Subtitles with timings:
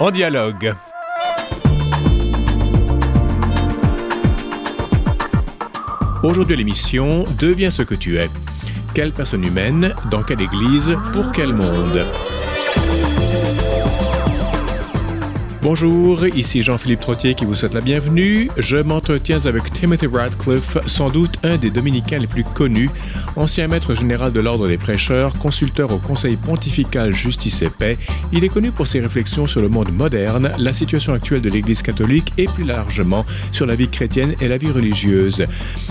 [0.00, 0.74] en dialogue.
[6.22, 8.30] Aujourd'hui l'émission, Deviens ce que tu es.
[8.94, 12.00] Quelle personne humaine, dans quelle église, pour quel monde?
[15.62, 18.48] Bonjour, ici Jean-Philippe Trottier qui vous souhaite la bienvenue.
[18.56, 22.88] Je m'entretiens avec Timothy Radcliffe, sans doute un des dominicains les plus connus,
[23.36, 27.98] ancien maître général de l'Ordre des prêcheurs, consulteur au Conseil pontifical Justice et Paix.
[28.32, 31.82] Il est connu pour ses réflexions sur le monde moderne, la situation actuelle de l'Église
[31.82, 35.44] catholique et plus largement sur la vie chrétienne et la vie religieuse.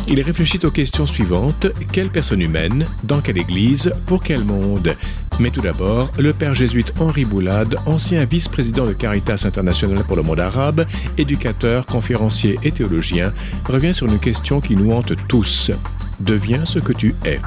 [0.07, 1.67] Il réfléchit aux questions suivantes.
[1.91, 2.87] Quelle personne humaine?
[3.03, 3.93] Dans quelle Église?
[4.07, 4.95] Pour quel monde?
[5.39, 10.21] Mais tout d'abord, le père jésuite Henri Boulade, ancien vice-président de Caritas International, pour le
[10.21, 10.85] monde arabe,
[11.17, 13.31] éducateur, conférencier et théologien,
[13.65, 15.71] revient sur une question qui nous hante tous.
[16.19, 17.39] Deviens ce que tu es.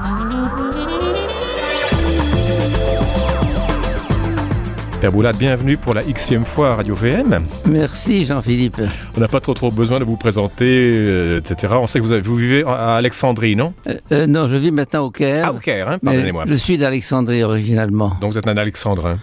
[5.03, 7.45] Père Boulade, bienvenue pour la xème fois à Radio VM.
[7.69, 8.79] Merci Jean-Philippe.
[9.17, 11.73] On n'a pas trop trop besoin de vous présenter, euh, etc.
[11.75, 13.73] On sait que vous, avez, vous vivez à Alexandrie, non?
[13.85, 15.47] Euh, euh, Non, je vis maintenant au Caire.
[15.49, 16.45] Ah, au Caire, hein, pardonnez-moi.
[16.47, 18.13] Je suis d'Alexandrie originalement.
[18.21, 19.19] Donc vous êtes un Alexandrin.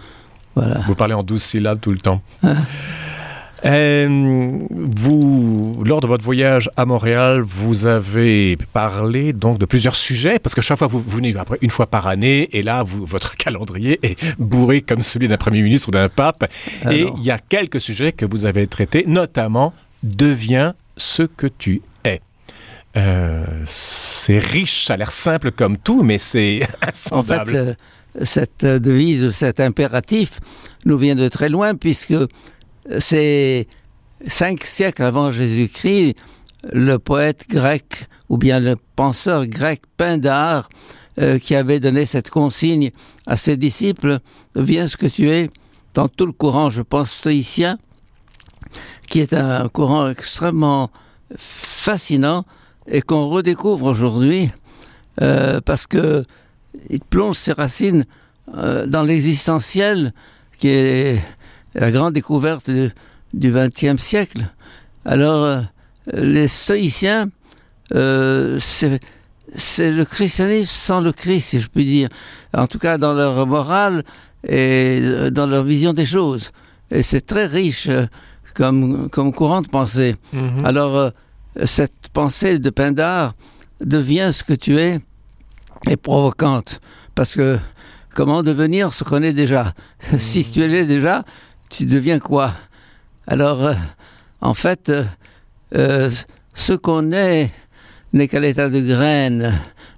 [0.55, 2.21] Vous parlez en douze syllabes tout le temps.
[3.63, 10.39] Euh, vous, lors de votre voyage à Montréal, vous avez parlé donc de plusieurs sujets,
[10.39, 13.37] parce que chaque fois vous, venez après une fois par année, et là vous, votre
[13.37, 16.49] calendrier est bourré comme celui d'un premier ministre ou d'un pape.
[16.83, 21.47] Ah et il y a quelques sujets que vous avez traités, notamment deviens ce que
[21.47, 22.21] tu es.
[22.97, 27.75] Euh, c'est riche, ça a l'air simple comme tout, mais c'est insondable.
[28.11, 30.41] En fait, cette devise, cet impératif
[30.83, 32.13] nous vient de très loin puisque
[32.99, 33.67] c'est
[34.27, 36.15] cinq siècles avant Jésus-Christ,
[36.71, 40.69] le poète grec ou bien le penseur grec Pindare
[41.19, 42.91] euh, qui avait donné cette consigne
[43.27, 44.19] à ses disciples,
[44.55, 45.49] viens ce que tu es,
[45.93, 47.77] dans tout le courant, je pense, stoïcien,
[49.09, 50.89] qui est un courant extrêmement
[51.35, 52.45] fascinant
[52.87, 54.49] et qu'on redécouvre aujourd'hui
[55.21, 56.23] euh, parce que
[56.89, 58.05] il plonge ses racines
[58.55, 60.13] euh, dans l'existentiel,
[60.57, 61.21] qui est
[61.75, 64.49] la grande découverte du XXe siècle.
[65.05, 65.61] Alors, euh,
[66.13, 67.29] les stoïciens,
[67.93, 72.09] euh, c'est le christianisme sans le Christ, si je puis dire.
[72.53, 74.03] En tout cas, dans leur morale
[74.47, 76.51] et dans leur vision des choses.
[76.89, 77.89] Et c'est très riche
[78.55, 80.15] comme, comme courant de pensée.
[80.33, 80.65] Mm-hmm.
[80.65, 81.11] Alors,
[81.65, 83.33] cette pensée de Pindare
[83.83, 84.99] devient ce que tu es
[85.89, 86.79] et provocante.
[87.15, 87.57] Parce que
[88.13, 89.73] comment devenir ce qu'on est déjà?
[90.17, 91.23] Si tu l'es déjà,
[91.71, 92.53] tu deviens quoi?
[93.25, 93.73] Alors, euh,
[94.41, 95.05] en fait, euh,
[95.75, 96.11] euh,
[96.53, 97.51] ce qu'on est
[98.13, 99.53] n'est qu'à l'état de graines,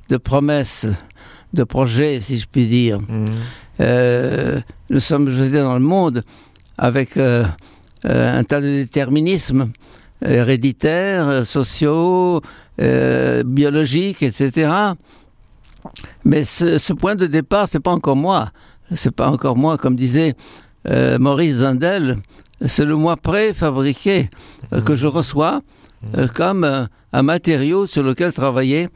[0.09, 0.85] de promesses,
[1.53, 2.99] de projets, si je puis dire.
[3.01, 3.25] Mmh.
[4.89, 6.23] nous sommes jetés dans le monde
[6.77, 9.71] avec un tas de déterminismes
[10.23, 12.41] héréditaires, sociaux,
[12.77, 14.71] biologiques, etc.
[16.23, 18.51] Mais ce, point de départ, c'est pas encore moi.
[18.93, 20.35] C'est pas encore moi, comme disait
[20.87, 22.17] euh, Maurice Zandel.
[22.65, 24.29] C'est le moi préfabriqué
[24.71, 25.61] euh, que je reçois
[26.17, 28.89] euh, comme un matériau sur lequel travailler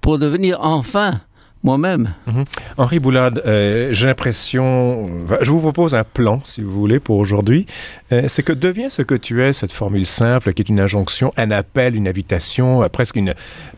[0.00, 1.20] pour devenir enfin
[1.62, 2.14] moi-même.
[2.26, 2.44] Mhm.
[2.78, 7.66] Henri Boulade, euh, j'ai l'impression, je vous propose un plan, si vous voulez, pour aujourd'hui.
[8.12, 11.32] Euh, c'est que devient ce que tu es, cette formule simple qui est une injonction,
[11.36, 13.34] un appel, une invitation, euh, presque une,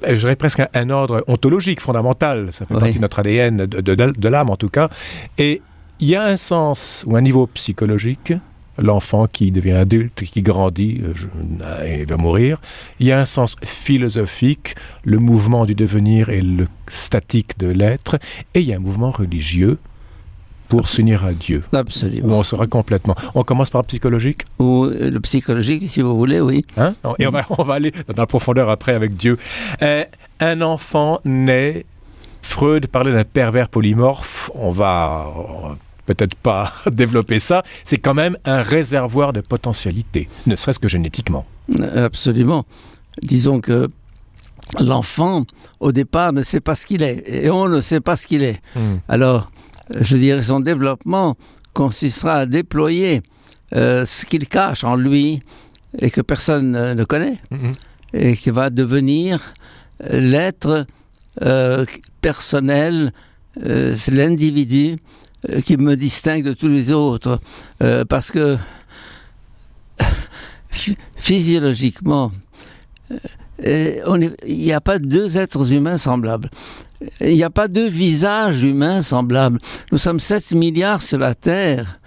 [0.06, 2.52] je dirais presque un, ordre ontologique fondamental.
[2.52, 4.88] Ça fait partie de notre ADN, de, de l'âme en tout cas.
[5.38, 5.62] Et
[6.02, 8.32] il y a un sens ou un niveau psychologique
[8.76, 11.00] l'enfant qui devient adulte, qui grandit
[11.62, 12.60] euh, et va mourir.
[12.98, 14.74] Il y a un sens philosophique,
[15.04, 18.18] le mouvement du devenir et le statique de l'être,
[18.54, 19.78] et il y a un mouvement religieux
[20.68, 21.62] pour s'unir à Dieu.
[21.72, 22.38] Absolument.
[22.38, 23.14] on sera complètement.
[23.36, 24.46] On commence par le psychologique?
[24.58, 26.64] Ou euh, le psychologique, si vous voulez, oui.
[26.78, 26.94] Hein?
[27.20, 29.36] Et on va, on va, aller dans la profondeur après avec Dieu.
[29.82, 30.04] Euh,
[30.40, 31.84] un enfant naît,
[32.40, 35.30] Freud parlait d'un pervers polymorphe, on va
[36.06, 41.46] peut-être pas développer ça, c'est quand même un réservoir de potentialité, ne serait-ce que génétiquement.
[41.94, 42.64] Absolument.
[43.22, 43.88] Disons que
[44.80, 45.44] l'enfant,
[45.80, 48.42] au départ, ne sait pas ce qu'il est, et on ne sait pas ce qu'il
[48.42, 48.60] est.
[48.74, 48.96] Hmm.
[49.08, 49.50] Alors,
[50.00, 51.36] je dirais, son développement
[51.72, 53.22] consistera à déployer
[53.74, 55.42] euh, ce qu'il cache en lui
[55.98, 57.72] et que personne ne connaît, hmm.
[58.14, 59.54] et qui va devenir
[60.10, 60.86] l'être
[61.42, 61.84] euh,
[62.20, 63.12] personnel,
[63.64, 64.96] euh, l'individu
[65.64, 67.40] qui me distingue de tous les autres,
[67.82, 68.56] euh, parce que
[71.16, 72.32] physiologiquement,
[73.66, 76.50] euh, il n'y a pas deux êtres humains semblables.
[77.20, 79.58] Il n'y a pas deux visages humains semblables.
[79.90, 81.98] Nous sommes 7 milliards sur la Terre.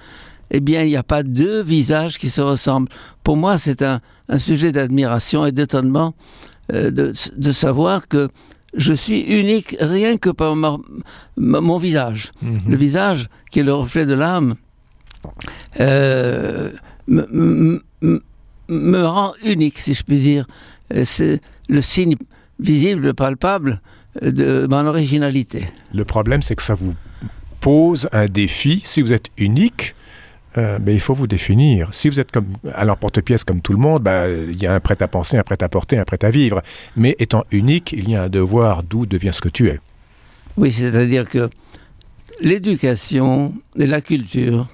[0.52, 2.90] eh bien, il n'y a pas deux visages qui se ressemblent.
[3.24, 4.00] Pour moi, c'est un,
[4.38, 6.14] sujet d'admiration et d'étonnement
[6.74, 8.30] euh, de, savoir que
[8.76, 10.78] je suis unique rien que par ma,
[11.38, 12.32] ma, mon visage.
[12.42, 12.70] -hmm.
[12.70, 14.56] Le visage qui est le reflet de l'âme
[15.80, 16.72] euh,
[17.08, 17.26] me,
[18.02, 18.22] me,
[18.70, 20.46] me, rend unique, si je puis dire.
[21.04, 22.16] C'est le signe
[22.60, 23.82] visible, palpable
[24.22, 25.68] de mon originalité.
[25.94, 26.94] Le problème, c'est que ça vous
[27.60, 28.82] pose un défi.
[28.86, 29.96] Si vous êtes unique,
[30.58, 31.90] euh, ben, il faut vous définir.
[31.94, 34.80] Si vous êtes comme à l'emporte-pièce comme tout le monde, ben, il y a un
[34.80, 36.62] prêt à penser, un prêt à porter, un prêt à vivre.
[36.96, 39.80] Mais étant unique, il y a un devoir d'où devient ce que tu es.
[40.58, 41.50] Oui, c'est-à-dire que
[42.40, 44.68] l'éducation et la culture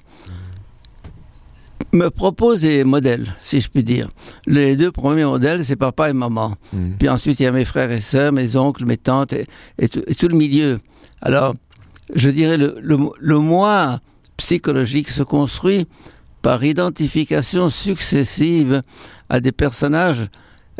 [1.92, 4.08] me proposent des modèles, si je puis dire.
[4.46, 6.54] Les deux premiers modèles, c'est papa et maman.
[6.72, 6.84] Mmh.
[6.98, 9.46] Puis ensuite, il y a mes frères et sœurs, mes oncles, mes tantes et,
[9.78, 10.80] et, tout, et tout, le milieu.
[11.20, 11.54] Alors,
[12.14, 14.00] je dirais, le, le, le moi
[14.42, 15.86] psychologique se construit
[16.42, 18.82] par identification successive
[19.28, 20.26] à des personnages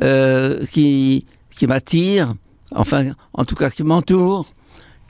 [0.03, 2.35] euh, qui, qui m'attirent,
[2.75, 4.51] enfin, en tout cas qui m'entourent,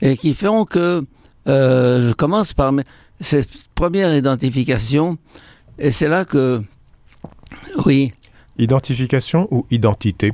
[0.01, 1.03] et qui font que
[1.47, 2.71] euh, je commence par
[3.19, 5.17] cette première identification,
[5.79, 6.61] et c'est là que,
[7.87, 8.13] oui.
[8.59, 10.33] Identification ou identité?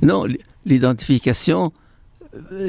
[0.00, 0.26] Non,
[0.64, 1.72] l'identification,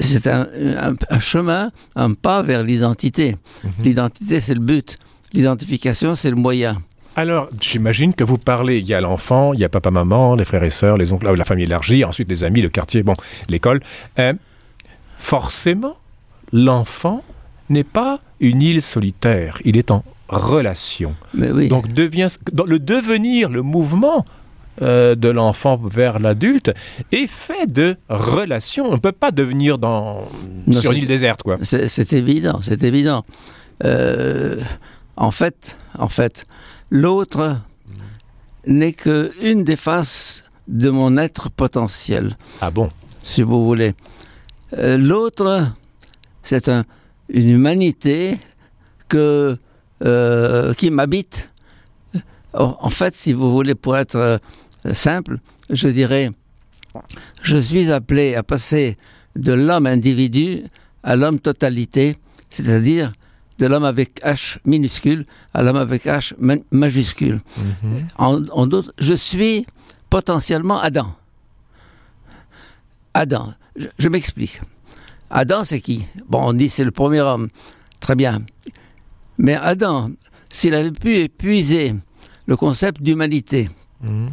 [0.01, 0.47] c'est un,
[0.87, 3.35] un, un, chemin, un pas vers l'identité.
[3.35, 3.83] -hmm.
[3.83, 4.97] L'identité, c'est le but.
[5.33, 6.75] L'identification, c'est le moyen.
[7.15, 10.45] Alors, j'imagine que vous parlez, il y a l'enfant, il y a papa, maman, les
[10.45, 13.13] frères et sœurs, les oncles, la famille élargie, ensuite les amis, le quartier, bon,
[13.49, 13.81] l'école.
[14.19, 14.33] Euh,
[15.17, 15.97] forcément,
[16.53, 17.23] l'enfant
[17.69, 21.15] n'est pas une île solitaire, il est en relation.
[21.33, 21.67] Mais oui.
[21.67, 22.29] Donc, devient,
[22.73, 24.23] le devenir, le mouvement
[24.81, 26.71] euh, de l'enfant vers l'adulte
[27.11, 28.87] est fait de relations.
[28.89, 30.27] On ne peut pas devenir dans,
[30.67, 31.43] non, sur une île déserte.
[31.43, 31.57] quoi.
[31.63, 33.25] C'est évident, c'est évident.
[33.83, 34.59] Euh,
[35.15, 36.45] en fait, en fait
[36.89, 37.57] l'autre
[38.65, 42.37] n'est qu'une des faces de mon être potentiel.
[42.61, 42.89] Ah bon?
[43.23, 43.93] Si vous voulez.
[44.77, 45.71] Euh, l'autre,
[46.43, 46.85] c'est un,
[47.29, 48.37] une humanité
[49.07, 49.57] que,
[50.03, 51.49] euh, qui m'habite.
[52.53, 54.39] En fait, si vous voulez, pour être
[54.93, 55.39] simple,
[55.71, 56.31] je dirais,
[57.41, 58.97] je suis appelé à passer
[59.35, 60.63] de l'homme individu
[61.03, 62.17] à l'homme totalité,
[62.49, 63.13] c'est-à-dire
[63.59, 66.33] de l'homme avec H minuscule à l'homme avec H
[66.71, 67.41] majuscule.
[67.57, 68.03] -hmm.
[68.17, 69.65] en, en d'autres, je suis
[70.09, 71.15] potentiellement Adam.
[73.13, 74.61] Adam, je, je m'explique.
[75.29, 76.05] Adam, c'est qui?
[76.27, 77.49] Bon, on dit c'est le premier homme.
[77.99, 78.41] Très bien.
[79.37, 80.11] Mais Adam,
[80.49, 81.93] s'il avait pu épuiser
[82.47, 83.69] le concept d'humanité,
[84.03, 84.29] -hmm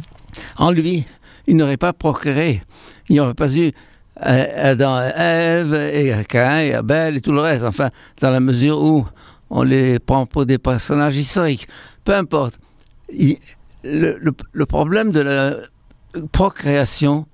[0.57, 1.05] en lui,
[1.47, 2.63] il n'aurait pas procréé.
[3.09, 3.71] Il n'y aurait pas eu
[4.19, 7.63] Adam et Ève et Cain et Abel et tout le reste.
[7.63, 7.89] Enfin,
[8.21, 9.05] dans la mesure où
[9.49, 11.67] on les prend pour des personnages historiques.
[12.03, 12.59] Peu importe.
[13.83, 15.55] Le, problème de la
[16.33, 17.25] procréation,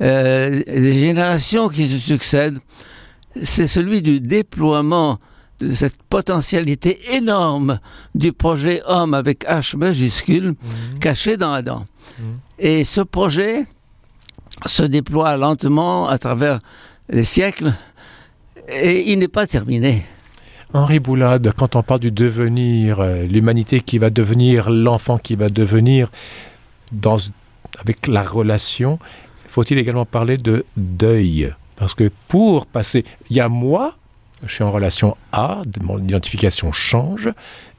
[0.00, 2.58] euh, des générations qui se succèdent,
[3.42, 5.18] c'est celui du déploiement
[5.62, 7.78] de cette potentialité énorme
[8.14, 10.98] du projet homme avec H majuscule mmh.
[11.00, 11.86] caché dans Adam.
[12.18, 12.22] Mmh.
[12.58, 13.66] Et ce projet
[14.66, 16.60] se déploie lentement à travers
[17.08, 17.74] les siècles
[18.68, 20.04] et il n'est pas terminé.
[20.74, 25.50] Henri Boulade, quand on parle du devenir, euh, l'humanité qui va devenir, l'enfant qui va
[25.50, 26.10] devenir,
[26.92, 27.18] dans,
[27.78, 28.98] avec la relation,
[29.48, 31.52] faut-il également parler de deuil?
[31.76, 33.96] Parce que pour passer, il y a moi,
[34.46, 37.30] je suis en relation A, mon identification change,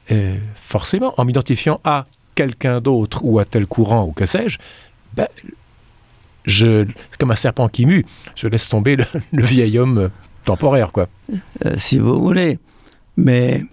[0.08, 4.58] et forcément, en m'identifiant à quelqu'un d'autre ou à tel courant ou que sais-je,
[5.14, 5.28] ben,
[6.44, 8.04] je, c'est comme un serpent qui mue,
[8.34, 10.10] je laisse tomber le, le vieil homme
[10.44, 11.08] temporaire, quoi.
[11.64, 12.58] Euh, si vous voulez,
[13.16, 13.64] mais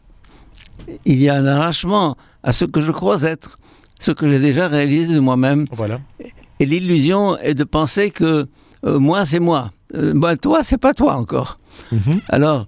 [1.05, 3.59] il y a un arrachement à ce que je crois être,
[3.99, 5.65] ce que j'ai déjà réalisé de moi-même.
[5.71, 5.99] Voilà.
[6.59, 8.47] Et l'illusion est de penser que
[8.85, 9.71] euh, moi, c'est moi.
[9.95, 11.59] Euh, ben, toi, c'est pas toi encore.
[11.91, 12.19] Mm -hmm.
[12.29, 12.67] Alors,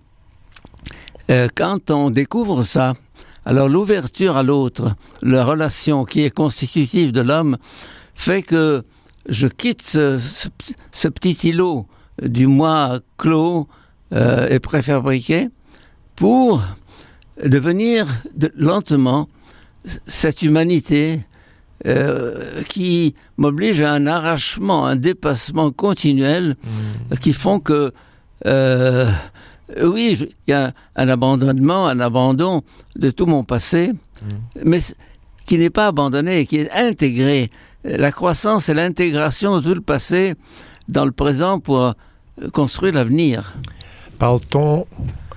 [1.30, 2.94] euh, quand on découvre ça,
[3.46, 7.58] alors l'ouverture à l'autre, la relation qui est constitutive de l'homme,
[8.16, 8.84] fait que
[9.28, 10.48] je quitte ce, ce,
[10.92, 11.88] ce petit îlot
[12.22, 13.68] du moi clos
[14.14, 15.50] euh, et préfabriqué
[16.16, 16.62] pour
[17.44, 19.28] devenir de, lentement
[20.06, 21.22] cette humanité
[21.88, 27.16] euh, qui m'oblige à un arrachement, un dépassement continuel mmh.
[27.18, 27.92] qui font que
[28.46, 29.10] euh,
[29.82, 32.62] oui, il y a un, abandonnement, un abandon
[32.96, 34.28] de tout mon passé, mmh.
[34.66, 34.80] mais
[35.46, 37.50] qui n'est pas abandonné, qui est intégré.
[37.84, 40.36] La croissance et l'intégration de tout le passé
[40.88, 41.94] dans le présent pour
[42.54, 43.54] construire l'avenir.
[44.20, 44.86] Parle-t-on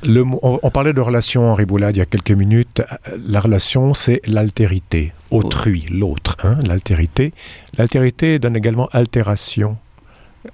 [0.03, 2.83] Le, on, on, parlait de relation, Henri Boulade, il y a quelques minutes.
[3.27, 7.33] La relation, c'est l'altérité, autrui, l'autre, hein, l'altérité.
[7.79, 9.77] L'altérité donne également altération.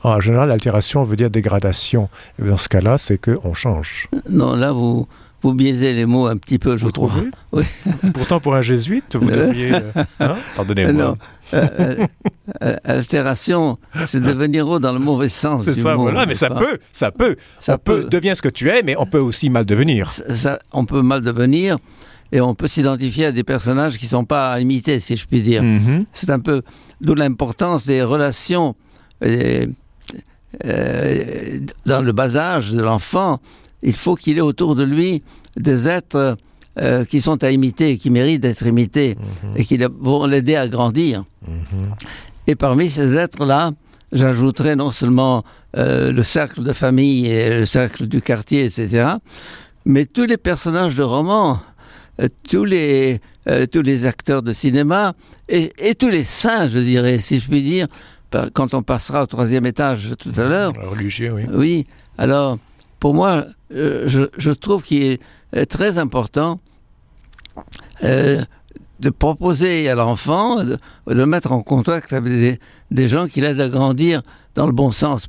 [0.02, 2.08] En général, altération veut dire dégradation.
[2.40, 4.08] Et dans ce cas-là, c'est qu'on change.
[4.28, 5.06] Non, là, vous,
[5.42, 7.12] vous biaisez les mots un petit peu, je vous trouve.
[7.52, 7.64] Oui.
[8.14, 9.72] Pourtant, pour un jésuite, vous devriez...
[10.20, 11.16] Hein Pardonnez-moi.
[11.54, 12.06] Euh,
[12.62, 16.02] euh, altération, c'est devenir haut dans le mauvais sens C'est du ça, mot.
[16.02, 17.36] voilà, mais ça pas peut, ça peut.
[17.60, 18.08] Ça on peut, peut.
[18.08, 20.10] deviens ce que tu es, mais on peut aussi mal devenir.
[20.10, 21.76] Ça, on peut mal devenir
[22.30, 25.26] et on peut s'identifier à des personnages qui ne sont pas à imiter, si je
[25.26, 25.62] puis dire.
[25.62, 26.06] Mhm.
[26.12, 26.62] C'est un peu
[27.00, 28.74] d'où l'importance des relations
[29.24, 29.66] euh,
[30.64, 33.40] euh, dans le bas âge de l'enfant.
[33.82, 35.22] Il faut qu'il ait autour de lui
[35.56, 36.36] des êtres
[36.80, 39.52] euh, qui sont à imiter, qui méritent d'être imités Mhm.
[39.56, 41.24] et qui vont l'aider à grandir.
[41.46, 41.94] Mhm.
[42.46, 43.72] Et parmi ces êtres-là,
[44.12, 45.44] j'ajouterai non seulement
[45.76, 49.06] euh, le cercle de famille et le cercle du quartier, etc.,
[49.84, 51.60] mais tous les personnages de romans,
[52.20, 53.20] euh, tous, les,
[53.72, 55.14] tous les acteurs de cinéma
[55.48, 57.86] et, et tous les saints, je dirais, si je puis dire,
[58.54, 60.72] quand on passera au troisième étage tout à l'heure.
[60.90, 61.42] Religieux, oui.
[61.52, 61.86] Oui,
[62.18, 62.58] alors
[63.00, 65.20] pour moi, euh, je, je trouve qu'il est
[65.56, 66.60] euh, très important
[68.04, 68.42] euh,
[69.00, 72.60] de proposer à l'enfant de, de le mettre en contact avec des,
[72.90, 74.22] des gens qui l'aident à grandir
[74.54, 75.28] dans le bon sens,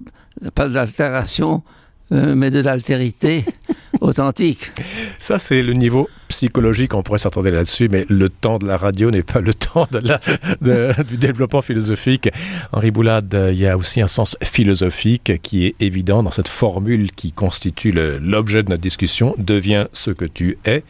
[0.53, 1.63] pas de l'altération,
[2.11, 3.45] euh, mais de l'altérité
[4.03, 4.71] authentique.
[5.19, 6.93] Ça, c'est le niveau psychologique.
[6.93, 9.99] On pourrait s'attendre là-dessus, mais le temps de la radio n'est pas le temps de
[9.99, 12.29] la, du développement philosophique.
[12.71, 17.11] Henri Boulade, il y a aussi un sens philosophique qui est évident dans cette formule
[17.11, 19.35] qui constitue l'objet de notre discussion.
[19.37, 20.83] Deviens ce que tu es.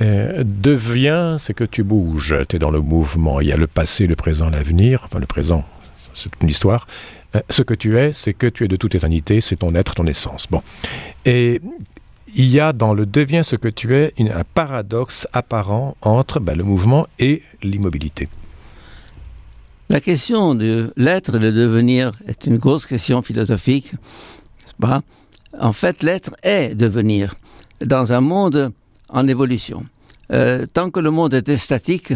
[0.00, 2.34] Euh, deviens ce que tu bouges.
[2.48, 3.40] Tu es dans le mouvement.
[3.40, 5.02] Il y a le passé, le présent, l'avenir.
[5.04, 5.64] Enfin, le présent,
[6.14, 6.86] c'est une histoire.
[7.34, 9.40] Euh, ce que tu es, c'est que tu es de toute éternité.
[9.40, 10.46] C'est ton être, ton essence.
[10.50, 10.62] Bon.
[11.24, 11.60] Et
[12.34, 16.40] il y a dans le deviens ce que tu es une- un paradoxe apparent entre
[16.40, 18.28] ben, le mouvement et l'immobilité.
[19.88, 23.92] La question de l'être et le devenir est une grosse question philosophique.
[24.80, 25.02] pas?
[25.60, 27.34] En fait, l'être est devenir
[27.84, 28.72] dans un monde
[29.10, 29.84] en évolution.
[30.32, 32.14] Euh, tant que le monde était statique,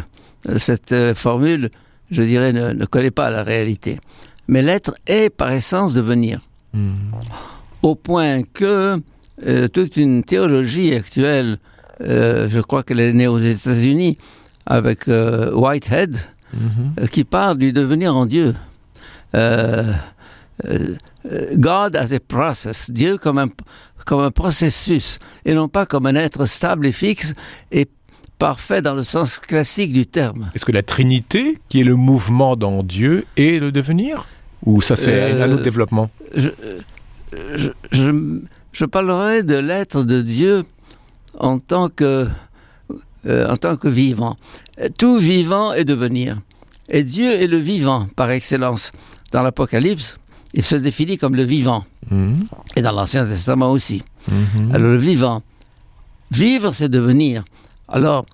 [0.48, 1.70] euh, cette euh, formule,
[2.10, 3.98] je dirais, ne, ne collait pas à la réalité.
[4.48, 6.40] Mais l'être est par essence devenir.
[7.82, 9.00] Au point que
[9.44, 11.58] euh, toute une théologie actuelle,
[12.00, 14.16] euh, je crois qu'elle est née aux États-Unis,
[14.66, 16.16] avec euh, Whitehead,
[16.54, 18.54] euh, qui parle du devenir en Dieu.
[21.56, 23.48] God as a process, Dieu comme un,
[24.06, 27.34] comme un processus, et non pas comme un être stable et fixe
[27.72, 27.88] et
[28.38, 30.50] parfait dans le sens classique du terme.
[30.54, 34.26] Est-ce que la Trinité, qui est le mouvement dans Dieu, est le devenir?
[34.64, 36.10] Ou ça, c'est Euh, un autre développement?
[36.34, 36.50] Je,
[37.54, 38.40] je, je,
[38.76, 40.62] je parlerai de l'être de Dieu
[41.38, 42.28] en tant que,
[43.26, 44.36] euh, en tant que vivant.
[44.98, 46.38] Tout vivant est devenir.
[46.90, 48.92] Et Dieu est le vivant par excellence.
[49.32, 50.18] Dans l'Apocalypse,
[50.52, 51.84] il se définit comme le vivant.
[52.10, 52.36] Mhm.
[52.76, 54.02] Et dans l'Ancien Testament aussi.
[54.30, 54.74] Mhm.
[54.74, 55.42] Alors le vivant.
[56.30, 57.44] Vivre, c'est devenir.
[57.88, 58.26] Alors,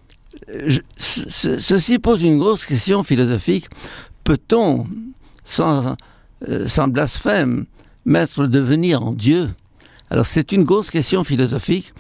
[0.67, 3.67] je- ce- ce- ceci pose une grosse question philosophique.
[4.25, 4.87] Peut-on,
[5.45, 5.95] sans,
[6.49, 7.67] euh, sans blasphème,
[8.05, 9.51] mettre le devenir en Dieu?
[10.13, 11.95] Alors c'est une grosse question philosophique.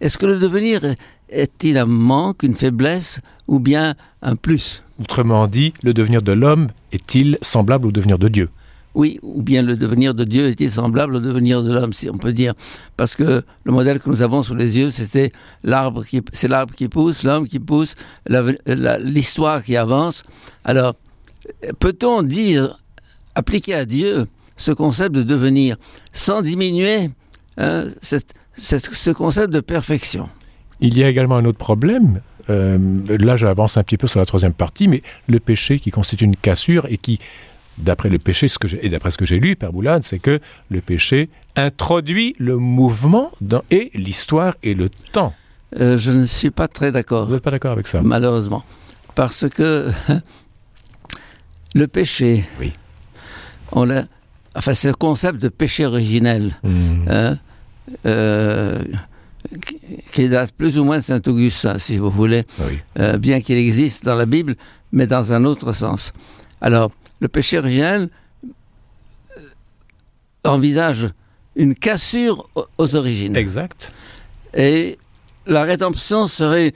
[0.00, 0.96] Est-ce que le devenir est-
[1.28, 4.82] est-il un manque, une faiblesse, ou bien un plus?
[4.98, 8.48] Autrement dit, le devenir de l'homme est-il semblable au devenir de Dieu?
[8.94, 12.16] Oui, ou bien le devenir de Dieu est-il semblable au devenir de l'homme, si on
[12.16, 12.54] peut dire?
[12.96, 15.30] Parce que le modèle que nous avons sous les yeux, c'était
[15.62, 17.96] l'arbre qui, c'est l'arbre qui pousse, l'homme qui pousse,
[19.04, 20.22] l'histoire qui avance.
[20.64, 20.94] Alors,
[21.80, 22.78] peut-on dire,
[23.34, 25.76] appliquer à Dieu ce concept de devenir,
[26.12, 27.10] sans diminuer
[27.58, 30.28] hein, cette- cette- ce concept de perfection
[30.80, 32.20] Il y a également un autre problème.
[32.50, 36.24] Euh, là, j'avance un petit peu sur la troisième partie, mais le péché qui constitue
[36.24, 37.18] une cassure et qui,
[37.76, 40.40] d'après le péché ce que et d'après ce que j'ai lu, Père Boulade, c'est que
[40.70, 45.34] le péché introduit le mouvement dans, et l'histoire et le temps.
[45.78, 47.26] Euh, Je ne suis pas très d'accord.
[47.26, 48.00] Vous n'êtes pas d'accord avec ça?
[48.02, 48.64] Malheureusement.
[49.14, 49.90] Parce que
[51.74, 52.72] le péché, Oui.
[53.72, 53.88] on
[54.54, 57.04] enfin, c'est le concept de péché originel, Mhm.
[57.10, 57.38] hein,
[59.66, 59.78] qui-
[60.12, 62.78] qui date plus ou moins de Saint Augustin, si vous voulez, Oui.
[62.98, 64.56] euh, bien qu'il existe dans la Bible,
[64.92, 66.12] mais dans un autre sens.
[66.60, 66.90] Alors,
[67.20, 68.08] le péché originel
[69.36, 69.40] euh,
[70.44, 71.08] envisage
[71.56, 73.36] une cassure aux- origines.
[73.36, 73.92] Exact.
[74.54, 74.98] Et
[75.46, 76.72] la rédemption serait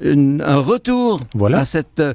[0.00, 1.60] une- un retour Voilà.
[1.60, 2.14] à cette euh,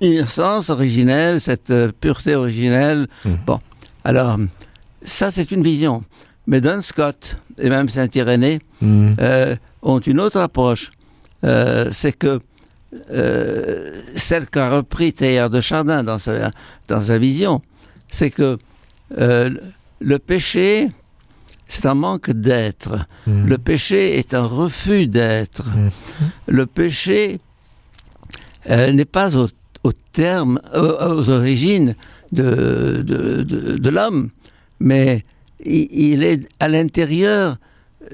[0.00, 3.08] innocence originelle, cette euh, pureté originelle.
[3.24, 3.38] Mhm.
[3.46, 3.60] Bon,
[4.04, 4.36] alors,
[5.02, 6.04] ça c'est une vision.
[6.48, 9.16] Mais Don Scott et même Saint-Irénée Mhm.
[9.20, 10.90] euh, ont une autre approche.
[11.44, 12.40] Euh, c'est que
[13.10, 16.50] euh, celle qu'a repris Teilhard de Chardin dans sa,
[16.88, 17.60] dans sa vision,
[18.10, 18.56] c'est que
[19.10, 20.90] le péché,
[21.66, 23.06] c'est un manque d'être.
[23.26, 23.46] Mhm.
[23.46, 25.66] Le péché est un refus d'être.
[25.68, 25.90] Mhm.
[26.48, 27.40] Le péché
[28.68, 29.48] n'est pas au,
[29.84, 30.78] au terme, aux,
[31.18, 31.94] aux origines
[32.32, 34.30] de, de, de- de l'homme,
[34.80, 35.24] mais
[35.64, 37.56] il, est à l'intérieur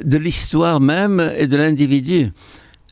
[0.02, 2.32] de l'histoire même et de l'individu.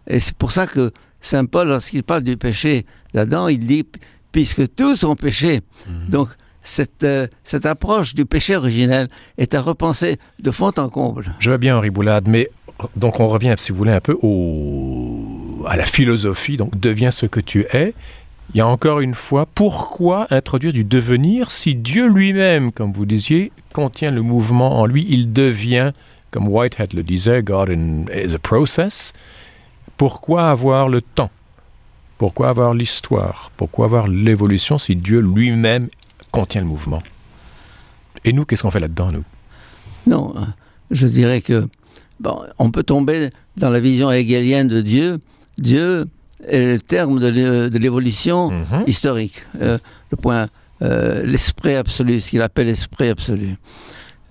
[0.06, 3.84] Et c'est pour ça que Saint Paul, lorsqu'il parle du péché d'Adam, il dit
[4.32, 5.60] puisque tous ont péché.
[6.08, 6.28] Donc
[6.62, 11.34] cette, euh, cette approche du péché originel est à repenser de fond en comble.
[11.38, 12.50] Je vois bien Henri Boulade, mais
[12.96, 17.26] donc on revient, si vous voulez, un peu au, à la philosophie, donc deviens ce
[17.26, 17.94] que tu es.
[18.54, 23.06] Il y a encore une fois, pourquoi introduire du devenir si Dieu lui-même, comme vous
[23.06, 25.92] disiez, contient le mouvement en lui, il devient,
[26.30, 27.70] comme Whitehead le disait, God
[28.14, 29.14] is a process.
[29.96, 31.30] Pourquoi avoir le temps?
[32.18, 33.50] Pourquoi avoir l'histoire?
[33.56, 35.88] Pourquoi avoir l'évolution si Dieu lui-même
[36.30, 37.02] contient le mouvement?
[38.24, 39.24] Et nous, qu'est-ce qu'on fait là-dedans, nous?
[40.06, 40.40] Non, euh,
[40.90, 41.68] je dirais que
[42.20, 45.20] bon, on peut tomber dans la vision hegelienne de Dieu.
[45.58, 46.06] Dieu
[46.50, 48.84] le terme de l'é- de l'évolution Mhm.
[48.86, 49.78] historique, euh,
[50.10, 50.48] le point,
[50.82, 53.56] euh, l'esprit absolu, ce qu'il appelle l'esprit absolu.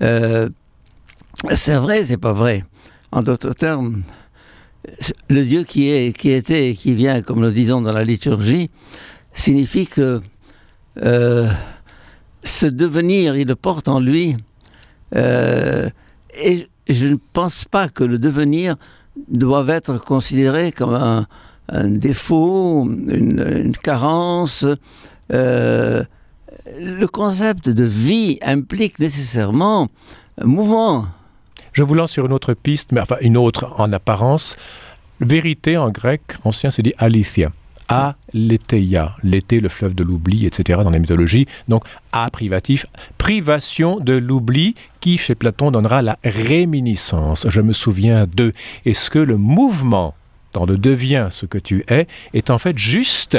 [0.02, 0.50] Euh,
[1.52, 2.66] c'est vrai, c'est pas vrai.
[3.12, 4.04] En d'autres termes,
[5.30, 8.70] le Dieu qui est, qui était et qui vient, comme le disons dans la liturgie,
[9.34, 10.22] signifie que
[12.44, 14.36] ce devenir, il le porte en lui.
[15.16, 18.76] Et je ne pense pas que le devenir
[19.30, 21.28] doive être considéré comme un,
[21.72, 24.66] un défaut, une, carence.
[25.34, 26.04] Euh,
[26.80, 29.90] le concept de vie implique nécessairement
[30.40, 31.06] un mouvement.
[31.74, 34.58] Je vous lance sur une autre piste, mais enfin une autre en apparence.
[35.22, 37.52] Vérité en grec ancien, c'est dit aletheia.
[37.88, 40.80] Aletheia, l'été, le fleuve de l'oubli, etc.
[40.82, 41.46] dans la mythologie.
[41.68, 42.86] Donc, a privatif,
[43.18, 47.48] privation de l'oubli qui, chez Platon, donnera la réminiscence.
[47.50, 48.54] Je me souviens de.
[48.86, 50.16] Est-ce que le mouvement
[50.54, 53.38] dans le deviens ce que tu es est en fait juste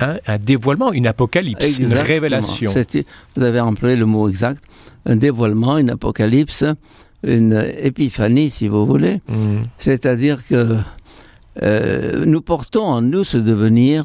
[0.00, 2.70] un, un dévoilement, une apocalypse, une révélation
[3.36, 4.62] Vous avez employé le mot exact.
[5.06, 6.64] Un dévoilement, une apocalypse,
[7.22, 9.20] une épiphanie, si vous voulez.
[9.28, 9.64] Mhm.
[9.78, 10.76] C'est-à-dire que
[11.62, 14.04] euh, nous portons en nous ce devenir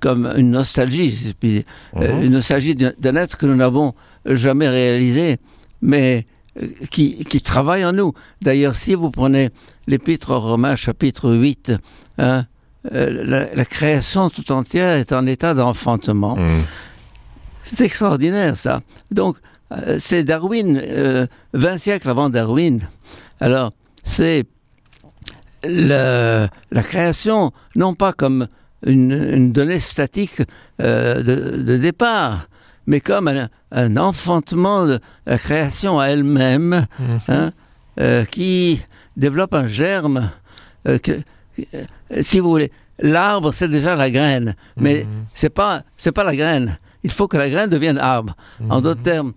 [0.00, 1.64] comme une nostalgie, si puis.
[1.96, 2.22] Euh, Mhm.
[2.24, 3.94] une nostalgie d'un être que nous n'avons
[4.24, 5.36] jamais réalisé,
[5.80, 6.26] mais
[6.90, 8.12] qui, qui travaille en nous.
[8.42, 9.50] D'ailleurs, si vous prenez
[9.86, 11.72] l'Épître aux Romains, chapitre 8,
[12.18, 12.46] hein,
[12.92, 16.36] euh, la, la création tout entière est en état d'enfantement.
[16.36, 16.62] Mhm.
[17.62, 18.82] C'est extraordinaire, ça.
[19.10, 19.38] Donc,
[19.72, 22.80] euh, c'est Darwin, euh, 20 siècles avant Darwin.
[23.40, 23.72] Alors,
[24.04, 24.44] c'est
[25.64, 26.48] la
[26.82, 28.46] création, non pas comme
[28.84, 30.42] une, une donnée statique
[30.80, 32.48] euh, de, de départ,
[32.86, 37.20] mais comme un, un enfantement de la création à elle-même, Mhm.
[37.28, 37.52] hein,
[38.00, 38.80] euh, qui
[39.16, 40.30] développe un germe.
[40.88, 41.12] euh, que-
[41.74, 41.84] euh,
[42.22, 42.70] si vous voulez,
[43.00, 45.24] l'arbre, c'est déjà la graine, mais Mhm.
[45.34, 46.78] c'est pas c'est pas la graine.
[47.02, 48.36] Il faut que la graine devienne arbre.
[48.70, 49.32] En d'autres termes,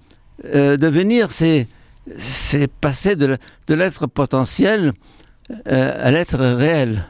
[0.45, 1.67] euh, devenir, c'est
[2.17, 4.93] c'est passer de, de l'être potentiel
[5.65, 7.03] à l'être réel,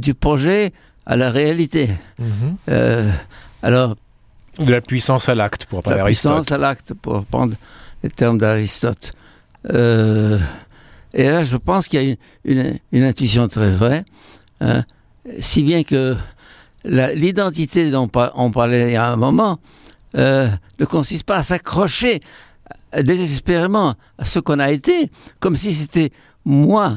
[0.00, 0.72] du projet
[1.06, 1.88] à la réalité.
[2.18, 3.10] Mhm.
[3.62, 3.96] Alors,
[4.58, 6.32] De la puissance à l'acte, pour parler la Aristote.
[6.32, 7.54] puissance à l'acte, pour prendre
[8.02, 9.12] les termes d'Aristote.
[9.72, 10.38] Euh,
[11.14, 14.04] et là, je pense qu'il y a une, une- une intuition très vraie,
[14.60, 14.84] hein,
[15.40, 16.16] si bien que
[16.84, 19.58] la- l'identité dont on parlait il y a un moment
[20.16, 20.48] euh,
[20.80, 22.20] ne consiste pas à s'accrocher
[23.02, 26.10] désespérément à ce qu'on a été, comme si c'était
[26.44, 26.96] moi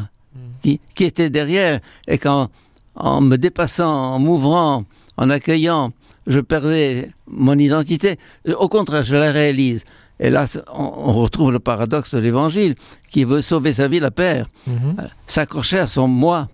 [0.63, 2.49] qui, qui était derrière, et qu'en
[2.95, 4.85] en me dépassant, en m'ouvrant,
[5.17, 5.91] en accueillant,
[6.31, 8.17] je perdais mon identité.
[8.57, 9.83] Au contraire, je la réalise.
[10.19, 12.75] Et là, on, retrouve le paradoxe de l'Évangile,
[13.09, 14.47] qui veut sauver sa vie, la père.
[14.67, 14.95] Mhm.
[15.27, 16.47] S'accrocher à son moi,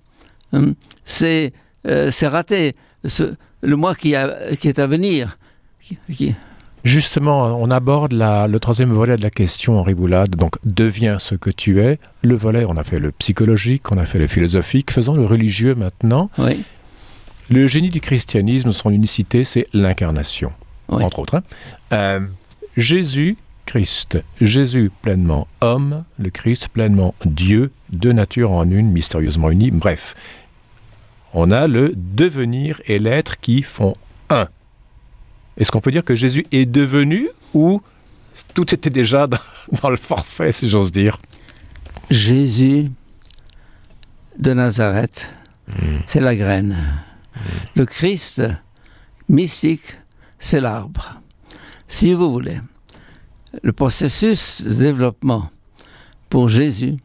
[0.54, 0.72] hein,
[1.04, 1.52] c'est
[1.88, 2.76] euh, c'est raté.
[3.06, 5.38] Ce- le moi qui, a- qui est à venir.
[5.82, 6.36] Qui- qui-
[6.84, 10.36] Justement, on aborde la- le troisième volet de la question, Henri Boulade.
[10.36, 12.00] Donc, deviens ce que tu es.
[12.22, 14.92] Le volet, on a fait le psychologique, on a fait le philosophique.
[14.92, 16.30] Faisons le religieux maintenant.
[16.38, 16.64] oui,
[17.50, 20.52] Le génie du christianisme, son unicité, c'est l'incarnation,
[20.90, 21.04] oui.
[21.04, 21.36] entre autres.
[21.36, 21.44] hein.
[21.94, 22.20] Euh,
[22.76, 29.72] Jésus, Christ, Jésus pleinement homme, le Christ pleinement Dieu, deux natures en une, mystérieusement unies.
[29.72, 30.16] Bref,
[31.34, 33.96] on a le devenir et l'être qui font
[34.30, 34.48] un.
[35.58, 37.82] Est-ce qu'on peut dire que Jésus est devenu ou
[38.54, 39.40] tout était déjà dans,
[39.82, 41.20] dans le forfait, si j'ose dire?
[42.10, 42.92] Jésus
[44.38, 45.34] de Nazareth,
[45.68, 45.98] Mm.
[46.06, 46.78] c'est la graine.
[47.76, 48.42] Le Christ
[49.30, 49.98] mystique,
[50.40, 51.22] c'est l'arbre.
[51.88, 52.60] Si vous voulez,
[53.64, 55.50] le processus de développement
[56.30, 56.98] pour Jésus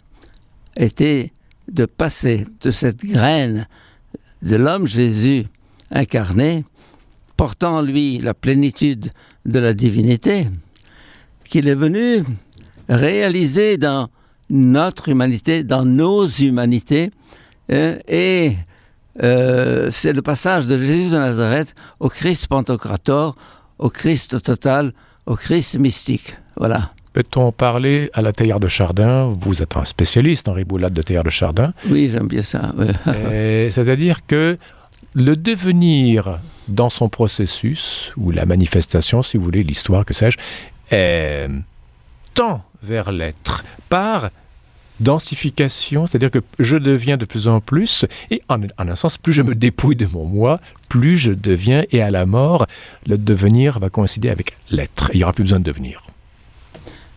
[0.76, 1.32] était
[1.68, 3.68] de passer de cette graine
[4.42, 5.44] de l'homme Jésus
[5.90, 6.64] incarné,
[7.36, 9.10] portant en lui la plénitude
[9.46, 10.48] de la divinité,
[11.44, 12.24] qu'il est venu
[12.88, 14.08] réaliser dans
[14.50, 17.10] notre humanité, dans nos humanités,
[17.70, 18.56] euh, et
[19.22, 23.36] euh, c'est le passage de Jésus de Nazareth au Christ Pantocrator,
[23.78, 24.92] au Christ total,
[25.26, 26.36] au Christ mystique.
[26.56, 26.90] Voilà.
[27.12, 29.34] Peut-on parler à la théière de Chardin?
[29.38, 31.74] Vous êtes un spécialiste en riboulade de théière de Chardin.
[31.90, 32.72] Oui, j'aime bien ça.
[32.78, 33.68] ouais.
[33.70, 34.56] C'est-à-dire que
[35.14, 40.38] le devenir dans son processus, ou la manifestation, si vous voulez, l'histoire, que sais-je,
[42.34, 44.30] tend vers l'être par
[45.00, 49.32] densification, c'est-à-dire que je deviens de plus en plus, et en, en un sens, plus
[49.32, 52.66] je me dépouille de mon moi, plus je deviens, et à la mort,
[53.06, 55.10] le devenir va coïncider avec l'être.
[55.12, 56.06] Il n'y aura plus besoin de devenir.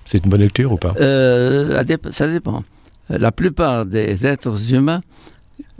[0.05, 0.93] C'est une bonne lecture ou pas?
[0.99, 2.63] Euh, ça dép- ça dépend.
[3.09, 5.01] La plupart des êtres humains,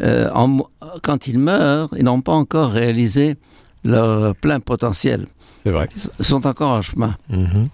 [0.01, 0.59] euh, en-
[1.03, 3.35] quand ils meurent, ils n'ont pas encore réalisé
[3.83, 5.25] leur plein potentiel.
[5.63, 5.89] C'est vrai.
[6.19, 7.15] Ils sont encore en chemin.
[7.29, 7.67] Mhm.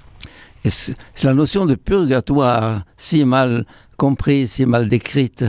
[0.63, 3.65] Et c'est c'est la notion de purgatoire, si mal
[4.06, 5.44] comprise, si mal décrite,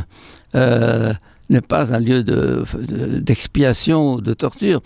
[0.55, 1.13] euh,
[1.53, 4.81] n'est pas un lieu de- de- d'expiation ou de torture.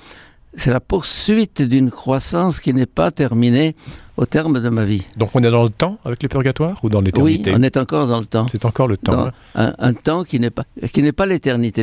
[0.61, 3.71] C'est la poursuite d'une croissance qui n'est pas terminée
[4.17, 5.05] au terme de ma vie.
[5.21, 7.77] Donc on est dans le temps avec le purgatoire ou dans Oui, l'éternité on est
[7.85, 8.47] encore dans le temps.
[8.53, 9.17] C'est encore le temps.
[9.17, 9.33] Dans hein.
[9.67, 11.81] un, un temps qui n'est pas qui n'est pas l'éternité.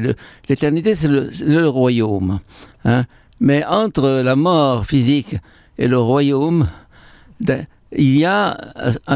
[0.50, 1.12] L'éternité, c'est
[1.58, 2.32] le, royaume.
[2.92, 3.04] hein.
[3.48, 5.34] Mais entre la mort physique
[5.82, 6.62] et le royaume,
[7.48, 7.64] de-
[8.08, 8.58] il y a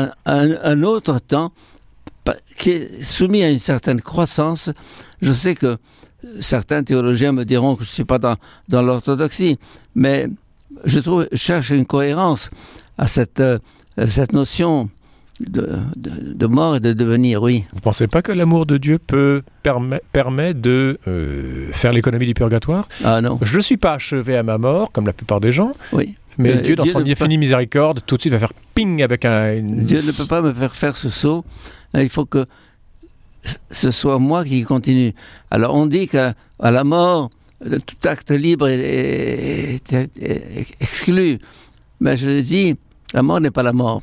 [0.02, 1.50] un, un- un autre temps
[2.58, 4.70] qui est soumis à une certaine croissance.
[5.22, 5.78] Je sais que
[6.40, 8.36] certains théologiens me diront que je ne suis pas dans,
[8.70, 9.58] dans l'orthodoxie,
[9.96, 10.28] mais
[10.86, 12.50] je trouve, je cherche une cohérence
[12.98, 13.60] à cette, euh,
[14.08, 14.90] cette notion
[15.40, 17.66] de, de- de mort et de devenir, oui.
[17.74, 22.34] Vous pensez pas que l'amour de Dieu peut permet, permet de euh, faire l'économie du
[22.34, 22.88] purgatoire?
[23.04, 25.74] Ah non, Je ne suis pas achevé à ma mort, comme la plupart des gens,
[25.94, 26.16] oui.
[26.40, 29.02] mais Euh, Dieu, dans Dieu son ne infinie miséricorde, tout de suite va faire ping
[29.02, 29.54] avec un.
[29.58, 31.44] une- Dieu ne peut pas me faire faire ce saut.
[31.96, 32.46] Euh, Il faut que
[33.72, 35.14] ce soit moi qui continue.
[35.52, 37.30] Alors on dit qu'à à la mort,
[37.88, 41.40] tout acte libre est, est- est- est exclu.
[42.00, 42.76] Mais je dis,
[43.14, 44.02] la mort n'est pas la mort.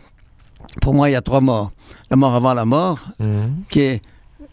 [0.82, 1.70] Pour moi, il y a trois morts.
[2.10, 4.02] La mort avant la mort, Mhm, qui est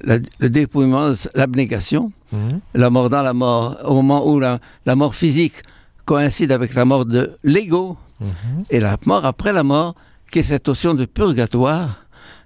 [0.02, 2.12] la- le dépouillement, l'abnégation.
[2.34, 2.60] mhm.
[2.76, 5.58] la mort dans la mort, au moment où la, la mort physique
[6.06, 8.64] coïncide avec la mort de l'ego, Mhm.
[8.70, 9.96] et la mort après la mort,
[10.32, 12.06] qui est cette notion de purgatoire,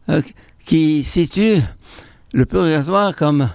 [0.09, 0.21] euh,
[0.65, 1.61] qui situe
[2.33, 3.49] le purgatoire comme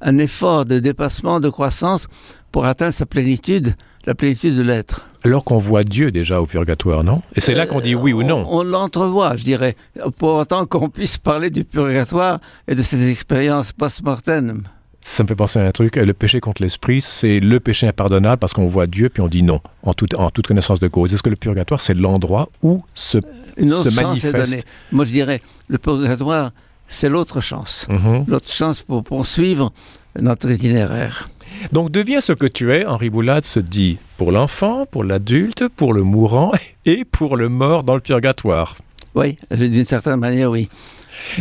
[0.00, 2.06] un effort de dépassement, de croissance
[2.52, 3.74] pour atteindre sa plénitude,
[4.06, 5.08] la plénitude de l'être.
[5.24, 7.20] Alors qu'on voit Dieu déjà au purgatoire, non?
[7.34, 8.42] Et c'est là qu'on dit oui ou non.
[8.42, 9.76] Euh, On, on l'entrevoit, je dirais,
[10.18, 14.62] pour autant qu'on puisse parler du purgatoire et de ses expériences post-mortem.
[15.08, 15.94] Ça me fait penser à un truc.
[15.94, 19.44] Le péché contre l'esprit, c'est le péché impardonnable parce qu'on voit Dieu puis on dit
[19.44, 21.14] non, en toute, en toute connaissance de cause.
[21.14, 23.18] Est-ce que le purgatoire, c'est l'endroit où se.
[23.56, 24.66] Se manifeste?
[24.90, 26.50] Moi, je dirais, le purgatoire,
[26.88, 27.86] c'est l'autre chance.
[27.88, 28.24] Mhm.
[28.26, 29.72] L'autre chance pour poursuivre
[30.20, 31.30] notre itinéraire.
[31.70, 35.94] Donc deviens ce que tu es, Henri Boulade se dit pour l'enfant, pour l'adulte, pour
[35.94, 36.50] le mourant
[36.84, 38.76] et pour le mort dans le purgatoire.
[39.14, 40.68] Oui, d'une certaine manière, oui.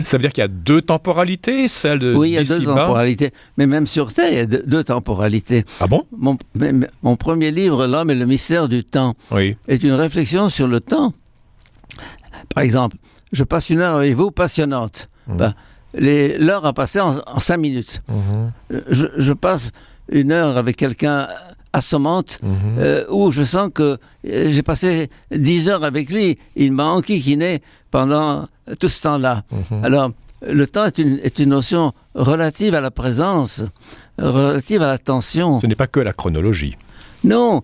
[0.04, 2.64] Ça veut dire qu'il y a deux temporalités, celle de oui, il y a deux
[2.64, 3.32] temporalités.
[3.58, 5.64] Mais même sur Terre, il y a deux, deux temporalités.
[5.80, 6.06] Ah bon?
[6.18, 9.58] Mon, premier livre, L'homme et le mystère du temps, Oui.
[9.68, 11.14] est une réflexion sur le temps.
[12.54, 12.98] Par exemple,
[13.32, 15.10] je passe une heure avec vous passionnante.
[15.28, 15.38] Mhm.
[15.38, 15.54] Ben,
[15.98, 18.02] L'heure a passé en, en cinq minutes.
[18.10, 18.52] Mhm.
[18.90, 19.72] Je, je passe
[20.10, 21.28] une heure avec quelqu'un
[21.76, 22.40] assommante
[22.78, 26.38] euh, où je sens que euh, j'ai passé dix heures avec lui.
[26.56, 27.62] Il m'a enquiquiné
[27.92, 28.48] pendant
[28.80, 29.44] tout ce temps-là.
[29.52, 29.84] Mhm.
[29.84, 30.12] Alors,
[30.46, 33.64] le temps est une, est une notion relative à la présence,
[34.18, 35.60] relative à l'attention.
[35.60, 36.76] Ce n'est pas que la chronologie.
[37.24, 37.62] Non,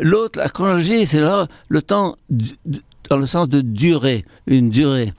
[0.00, 1.22] l'autre, la chronologie, c'est
[1.68, 2.56] le temps du-
[3.10, 5.12] dans le sens de durée, une durée.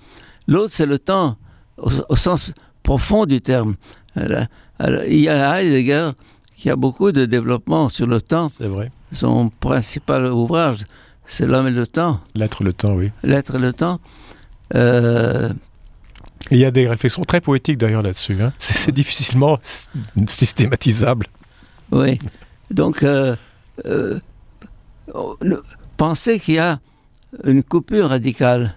[0.47, 1.35] L'autre, c'est le temps
[1.77, 3.75] au, au sens profond du terme.
[4.15, 6.11] Il y a Heidegger
[6.59, 8.51] qui a beaucoup de développement sur le temps.
[8.57, 8.91] C'est vrai.
[9.11, 10.79] Son principal ouvrage,
[11.25, 13.11] c'est L'homme et le temps, L'être, le temps, oui.
[13.23, 13.99] L'être et le temps.
[14.75, 15.49] Euh,
[16.51, 18.41] Il y a des réflexions très poétiques d'ailleurs là-dessus.
[18.41, 18.53] hein.
[18.59, 19.57] C'est difficilement
[20.27, 21.27] systématisable.
[21.91, 22.19] Oui.
[22.71, 23.35] Donc, euh,
[23.85, 24.19] euh,
[25.97, 26.79] penser qu'il y a
[27.45, 28.75] une coupure radicale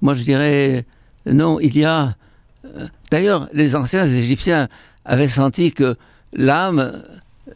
[0.00, 0.84] moi je dirais
[1.26, 2.14] non, il y a...
[2.64, 4.68] Euh, d'ailleurs, les anciens Égyptiens
[5.04, 5.96] avaient senti que
[6.32, 7.02] l'âme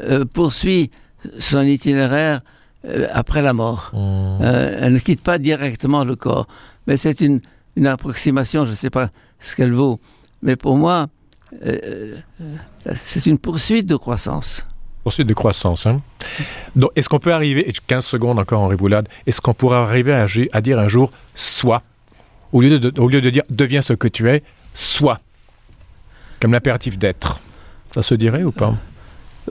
[0.00, 0.90] euh, poursuit
[1.38, 2.40] son itinéraire
[2.86, 3.90] euh, après la mort.
[3.92, 4.44] Mmh.
[4.44, 6.46] elle ne quitte pas directement le corps.
[6.86, 7.40] Mais c'est une,
[7.76, 10.00] une, approximation, je ne sais pas ce qu'elle vaut.
[10.42, 11.06] Mais pour moi,
[12.96, 14.66] c'est une poursuite de croissance.
[15.02, 15.86] Poursuite de croissance.
[15.86, 16.00] Hein?
[16.76, 20.26] Donc, est-ce qu'on peut arriver, 15 secondes encore en riboulade, est-ce qu'on pourrait arriver à,
[20.52, 21.82] à, dire un jour soit
[22.52, 24.42] au lieu de, au lieu de dire deviens ce que tu es,
[24.74, 25.20] sois,
[26.40, 27.40] comme l'impératif d'être.
[27.94, 28.74] Ça se dirait ou pas?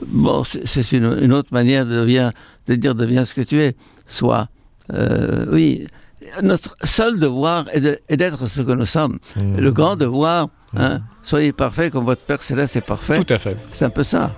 [0.06, 3.76] Bon, c'est une, autre manière de, de, dire deviens ce que tu es,
[4.06, 4.48] sois.
[4.92, 5.86] Euh, oui,
[6.42, 9.18] notre seul devoir est d'être ce que nous sommes.
[9.36, 9.56] Mmh.
[9.58, 11.02] Le grand devoir, hein, mmh.
[11.22, 13.22] soyez parfait comme votre Père Céleste est parfait.
[13.22, 13.56] Tout à fait.
[13.72, 14.32] C'est un peu ça.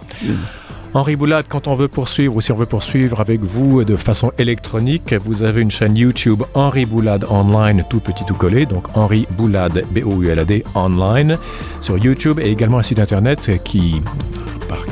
[0.94, 4.30] Henri Boulade, quand on veut poursuivre ou si on veut poursuivre avec vous de façon
[4.38, 9.26] électronique, vous avez une chaîne YouTube Henri Boulade Online, tout petit tout collé, donc Henri
[9.32, 11.36] Boulade, B-O-U-L-A-D, Online,
[11.80, 14.00] sur YouTube et également un site internet qui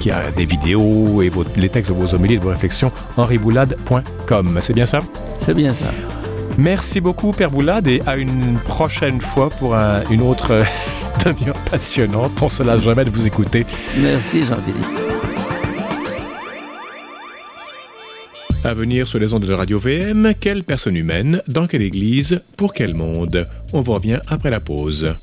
[0.01, 4.59] qui a des vidéos et vos, les textes de vos homélies, de vos réflexions, henriboulade.com.
[4.61, 4.99] C'est bien ça?
[5.41, 5.87] C'est bien ça.
[6.59, 10.65] Merci beaucoup, Père Boulade, et à une prochaine fois pour un, une autre
[11.25, 12.33] demi-heure passionnante.
[12.43, 13.65] On se lasse jamais de vous écouter.
[13.99, 15.32] Merci, Jean-Philippe.
[18.65, 22.73] À venir sur les ondes de Radio VM, quelle personne humaine, dans quelle église, pour
[22.73, 23.49] quel monde?
[23.73, 25.17] On vous revient après la pause.